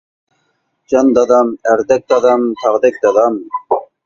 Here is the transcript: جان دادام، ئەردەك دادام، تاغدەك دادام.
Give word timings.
جان 0.93 1.11
دادام، 1.17 1.51
ئەردەك 1.69 2.09
دادام، 2.15 2.49
تاغدەك 2.65 2.99
دادام. 3.07 3.39